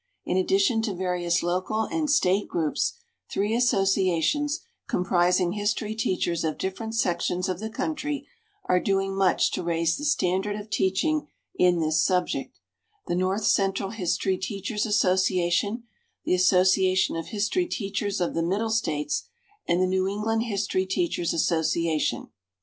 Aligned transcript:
In 0.25 0.35
addition 0.35 0.81
to 0.81 0.95
various 0.95 1.43
local 1.43 1.81
and 1.83 2.09
State 2.09 2.47
groups, 2.47 2.93
three 3.31 3.53
associations, 3.55 4.61
comprising 4.87 5.51
history 5.51 5.93
teachers 5.93 6.43
of 6.43 6.57
different 6.57 6.95
sections 6.95 7.47
of 7.47 7.59
the 7.59 7.69
country, 7.69 8.25
are 8.65 8.79
doing 8.79 9.15
much 9.15 9.51
to 9.51 9.61
raise 9.61 9.97
the 9.97 10.03
standard 10.03 10.55
of 10.55 10.71
teaching 10.71 11.27
in 11.53 11.79
this 11.81 12.03
subject: 12.03 12.57
The 13.05 13.13
North 13.15 13.45
Central 13.45 13.91
History 13.91 14.39
Teachers' 14.39 14.87
Association, 14.87 15.83
the 16.25 16.33
Association 16.33 17.15
of 17.15 17.27
History 17.27 17.67
Teachers 17.67 18.19
of 18.19 18.33
the 18.33 18.41
Middle 18.41 18.71
States, 18.71 19.25
and 19.67 19.79
the 19.79 19.85
New 19.85 20.07
England 20.07 20.41
History 20.45 20.87
Teachers' 20.87 21.31
Association. 21.31 22.29